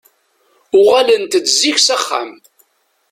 [0.79, 2.31] Uɣalent-d zik s axxam.